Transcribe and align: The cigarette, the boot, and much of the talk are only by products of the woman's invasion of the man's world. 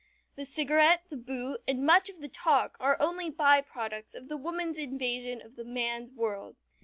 The 0.35 0.45
cigarette, 0.45 1.03
the 1.09 1.15
boot, 1.15 1.61
and 1.67 1.85
much 1.85 2.09
of 2.09 2.21
the 2.21 2.27
talk 2.27 2.75
are 2.79 2.97
only 2.99 3.29
by 3.29 3.61
products 3.61 4.15
of 4.15 4.29
the 4.29 4.35
woman's 4.37 4.79
invasion 4.79 5.43
of 5.43 5.55
the 5.55 5.63
man's 5.63 6.11
world. 6.11 6.55